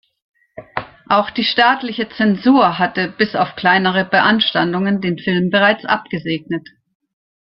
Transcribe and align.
Auch 1.09 1.29
die 1.29 1.43
staatliche 1.43 2.09
Zensur 2.09 2.79
hatte, 2.79 3.13
bis 3.15 3.35
auf 3.35 3.55
kleinere 3.55 4.03
Beanstandungen, 4.03 4.99
den 4.99 5.19
Film 5.19 5.51
bereits 5.51 5.85
abgesegnet. 5.85 6.67